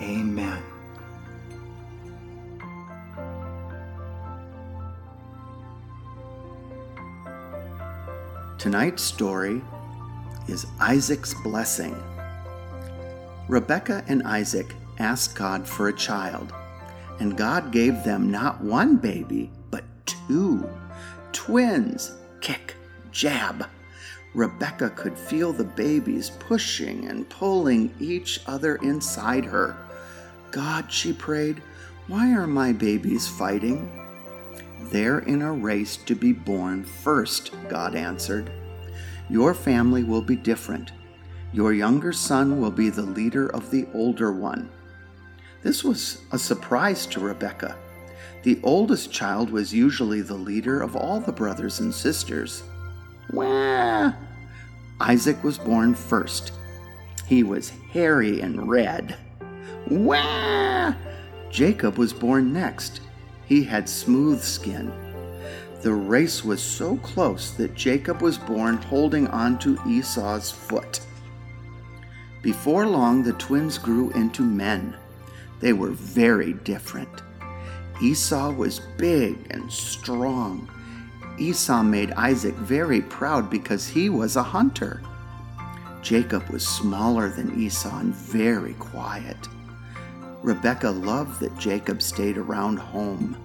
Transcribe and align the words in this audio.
Amen. 0.00 0.62
Tonight's 8.58 9.02
story 9.02 9.62
is 10.48 10.66
Isaac's 10.80 11.34
blessing. 11.42 11.96
Rebekah 13.48 14.04
and 14.08 14.22
Isaac 14.24 14.74
asked 14.98 15.36
God 15.36 15.66
for 15.66 15.88
a 15.88 15.92
child 15.92 16.52
and 17.20 17.36
God 17.36 17.72
gave 17.72 18.04
them 18.04 18.30
not 18.30 18.62
one 18.62 18.96
baby, 18.96 19.50
but 19.70 19.84
two 20.06 20.68
twins. 21.32 22.12
Kick, 22.40 22.76
jab. 23.10 23.66
Rebecca 24.34 24.90
could 24.90 25.18
feel 25.18 25.52
the 25.52 25.64
babies 25.64 26.30
pushing 26.30 27.06
and 27.08 27.28
pulling 27.28 27.92
each 27.98 28.40
other 28.46 28.76
inside 28.76 29.44
her. 29.44 29.76
God, 30.50 30.90
she 30.90 31.12
prayed, 31.12 31.62
why 32.06 32.32
are 32.32 32.46
my 32.46 32.72
babies 32.72 33.28
fighting? 33.28 33.90
They're 34.90 35.18
in 35.20 35.42
a 35.42 35.52
race 35.52 35.96
to 35.98 36.14
be 36.14 36.32
born 36.32 36.84
first, 36.84 37.52
God 37.68 37.94
answered. 37.94 38.50
Your 39.28 39.52
family 39.52 40.04
will 40.04 40.22
be 40.22 40.36
different. 40.36 40.92
Your 41.52 41.74
younger 41.74 42.12
son 42.12 42.60
will 42.60 42.70
be 42.70 42.88
the 42.88 43.02
leader 43.02 43.48
of 43.48 43.70
the 43.70 43.86
older 43.92 44.32
one. 44.32 44.70
This 45.62 45.84
was 45.84 46.22
a 46.32 46.38
surprise 46.38 47.04
to 47.06 47.20
Rebecca. 47.20 47.76
The 48.42 48.58
oldest 48.62 49.12
child 49.12 49.50
was 49.50 49.74
usually 49.74 50.22
the 50.22 50.34
leader 50.34 50.80
of 50.80 50.96
all 50.96 51.20
the 51.20 51.32
brothers 51.32 51.80
and 51.80 51.92
sisters. 51.92 52.62
Wah! 53.32 54.12
Isaac 55.00 55.44
was 55.44 55.58
born 55.58 55.94
first. 55.94 56.52
He 57.26 57.42
was 57.42 57.70
hairy 57.92 58.40
and 58.40 58.68
red. 58.68 59.16
Wah! 59.90 60.94
Jacob 61.50 61.96
was 61.96 62.12
born 62.12 62.52
next. 62.52 63.00
He 63.46 63.64
had 63.64 63.88
smooth 63.88 64.42
skin. 64.42 64.92
The 65.82 65.94
race 65.94 66.44
was 66.44 66.60
so 66.60 66.96
close 66.98 67.52
that 67.52 67.74
Jacob 67.74 68.20
was 68.20 68.36
born 68.36 68.76
holding 68.76 69.28
onto 69.28 69.78
Esau's 69.86 70.50
foot. 70.50 71.00
Before 72.42 72.86
long, 72.86 73.22
the 73.22 73.32
twins 73.34 73.78
grew 73.78 74.10
into 74.10 74.42
men. 74.42 74.96
They 75.60 75.72
were 75.72 75.90
very 75.90 76.52
different. 76.52 77.22
Esau 78.02 78.52
was 78.52 78.80
big 78.96 79.38
and 79.50 79.72
strong. 79.72 80.68
Esau 81.38 81.82
made 81.82 82.12
Isaac 82.12 82.54
very 82.54 83.00
proud 83.02 83.48
because 83.48 83.88
he 83.88 84.08
was 84.08 84.36
a 84.36 84.42
hunter. 84.42 85.02
Jacob 86.02 86.48
was 86.50 86.66
smaller 86.66 87.28
than 87.28 87.60
Esau 87.60 87.98
and 87.98 88.14
very 88.14 88.74
quiet. 88.74 89.48
Rebekah 90.42 90.90
loved 90.90 91.40
that 91.40 91.58
Jacob 91.58 92.00
stayed 92.00 92.38
around 92.38 92.78
home. 92.78 93.36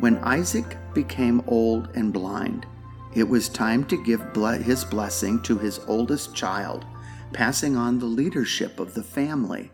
When 0.00 0.18
Isaac 0.18 0.76
became 0.94 1.42
old 1.46 1.88
and 1.94 2.12
blind, 2.12 2.66
it 3.14 3.28
was 3.28 3.48
time 3.48 3.84
to 3.84 4.02
give 4.02 4.22
his 4.62 4.84
blessing 4.84 5.40
to 5.42 5.58
his 5.58 5.78
oldest 5.86 6.34
child, 6.34 6.84
passing 7.32 7.76
on 7.76 7.98
the 7.98 8.06
leadership 8.06 8.80
of 8.80 8.94
the 8.94 9.02
family. 9.02 9.70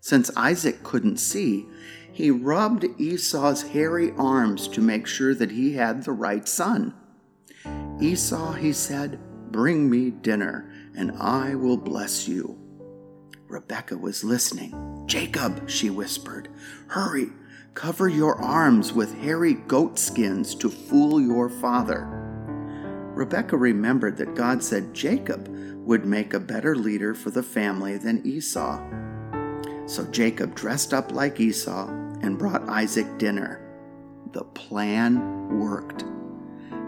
Since 0.00 0.30
Isaac 0.36 0.82
couldn't 0.82 1.18
see, 1.18 1.66
he 2.12 2.30
rubbed 2.30 2.84
Esau's 2.98 3.62
hairy 3.62 4.12
arms 4.18 4.68
to 4.68 4.80
make 4.80 5.06
sure 5.06 5.34
that 5.34 5.52
he 5.52 5.74
had 5.74 6.02
the 6.02 6.12
right 6.12 6.46
son. 6.46 6.94
Esau, 8.00 8.52
he 8.52 8.72
said, 8.72 9.18
bring 9.50 9.88
me 9.88 10.10
dinner, 10.10 10.70
and 10.96 11.12
I 11.12 11.54
will 11.54 11.76
bless 11.76 12.28
you. 12.28 12.58
Rebekah 13.48 13.96
was 13.96 14.24
listening. 14.24 15.04
Jacob, 15.06 15.70
she 15.70 15.88
whispered, 15.88 16.48
hurry, 16.88 17.28
cover 17.72 18.08
your 18.08 18.36
arms 18.42 18.92
with 18.92 19.18
hairy 19.18 19.54
goat 19.54 19.98
skins 19.98 20.54
to 20.56 20.68
fool 20.68 21.18
your 21.20 21.48
father. 21.48 22.06
Rebekah 23.14 23.56
remembered 23.56 24.18
that 24.18 24.34
God 24.34 24.62
said 24.62 24.92
Jacob 24.92 25.48
would 25.86 26.04
make 26.04 26.34
a 26.34 26.40
better 26.40 26.76
leader 26.76 27.14
for 27.14 27.30
the 27.30 27.42
family 27.42 27.96
than 27.96 28.24
Esau. 28.26 28.78
So 29.86 30.04
Jacob 30.10 30.54
dressed 30.54 30.92
up 30.92 31.12
like 31.12 31.40
Esau 31.40 31.88
and 32.20 32.38
brought 32.38 32.68
Isaac 32.68 33.06
dinner. 33.16 33.64
The 34.32 34.44
plan 34.44 35.58
worked. 35.58 36.04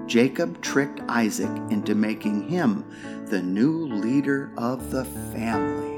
Jacob 0.06 0.60
tricked 0.60 1.00
Isaac 1.08 1.50
into 1.70 1.94
making 1.94 2.48
him 2.48 2.84
the 3.28 3.40
new 3.40 3.86
leader 3.86 4.52
of 4.58 4.90
the 4.90 5.06
family. 5.06 5.89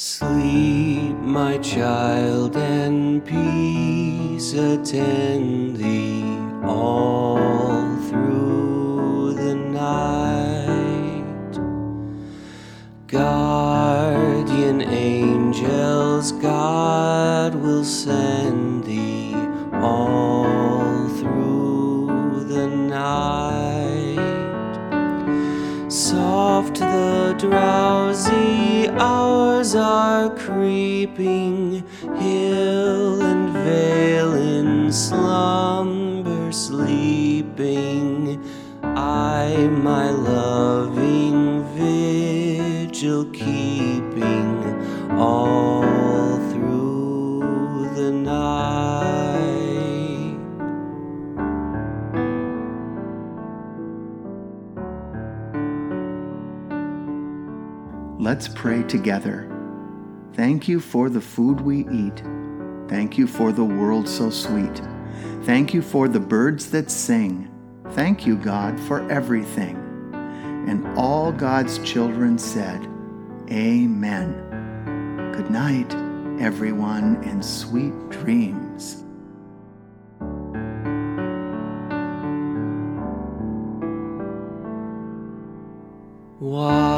Sleep, 0.00 1.16
my 1.16 1.58
child, 1.58 2.56
and 2.56 3.24
peace 3.26 4.52
attend 4.52 5.76
thee 5.76 6.22
all 6.62 7.07
drowsy 27.38 28.88
hours 28.88 29.76
are 29.76 30.28
creeping, 30.30 31.84
hill 32.16 33.22
and 33.22 33.52
vale 33.52 34.34
in 34.34 34.92
slumber 34.92 36.50
sleeping. 36.50 38.42
I, 38.82 39.68
my 39.70 40.10
loving 40.10 41.62
vigil 41.76 43.26
keeping 43.26 44.74
all 45.12 45.87
Let's 58.28 58.46
pray 58.46 58.82
together. 58.82 59.50
Thank 60.34 60.68
you 60.68 60.80
for 60.80 61.08
the 61.08 61.18
food 61.18 61.62
we 61.62 61.88
eat. 61.88 62.22
Thank 62.86 63.16
you 63.16 63.26
for 63.26 63.52
the 63.52 63.64
world 63.64 64.06
so 64.06 64.28
sweet. 64.28 64.82
Thank 65.44 65.72
you 65.72 65.80
for 65.80 66.08
the 66.08 66.20
birds 66.20 66.70
that 66.72 66.90
sing. 66.90 67.50
Thank 67.92 68.26
you, 68.26 68.36
God, 68.36 68.78
for 68.80 69.10
everything. 69.10 69.78
And 70.68 70.86
all 70.98 71.32
God's 71.32 71.78
children 71.78 72.36
said, 72.36 72.86
Amen. 73.50 75.32
Good 75.34 75.50
night, 75.50 75.94
everyone, 76.38 77.24
and 77.24 77.42
sweet 77.42 78.10
dreams. 78.10 79.04
While 86.40 86.97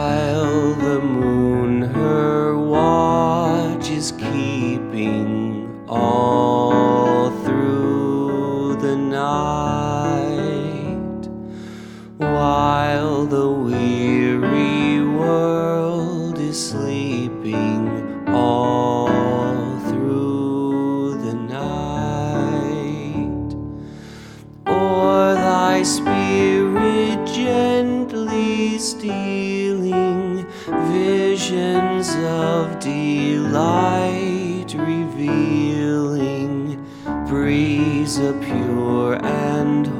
spirit 26.10 27.24
gently 27.26 28.78
stealing 28.78 30.46
visions 30.92 32.08
of 32.16 32.80
delight 32.80 34.74
revealing. 34.74 35.74
Breeze 37.28 38.18
a 38.18 38.32
pure 38.32 39.24
and 39.24 40.00